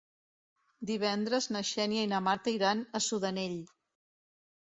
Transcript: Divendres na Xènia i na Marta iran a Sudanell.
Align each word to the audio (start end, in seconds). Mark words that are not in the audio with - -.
Divendres 0.91 1.47
na 1.55 1.61
Xènia 1.73 2.07
i 2.07 2.09
na 2.15 2.21
Marta 2.29 2.55
iran 2.55 2.81
a 2.97 3.03
Sudanell. 3.09 3.57